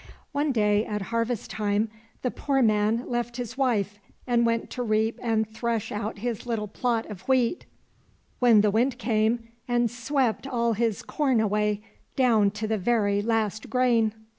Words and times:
One 0.31 0.51
day, 0.51 0.83
at 0.83 1.03
harvest 1.13 1.51
time, 1.51 1.91
the 2.23 2.31
poor 2.31 2.63
man 2.63 3.07
left 3.07 3.37
his 3.37 3.55
wife 3.55 3.99
and 4.25 4.47
went 4.47 4.71
to 4.71 4.81
reap 4.81 5.19
and 5.21 5.47
thresh 5.47 5.91
out 5.91 6.17
his 6.17 6.47
little 6.47 6.67
plot 6.67 7.05
of 7.05 7.21
wheat, 7.27 7.67
but 8.39 8.63
the 8.63 8.71
Wind 8.71 8.97
came 8.97 9.49
and 9.67 9.91
swept 9.91 10.47
all 10.47 10.73
his 10.73 11.03
corn 11.03 11.39
away 11.39 11.83
down 12.15 12.49
to 12.49 12.67
the 12.67 12.79
very 12.79 13.21
last 13.21 13.69
grain. 13.69 14.15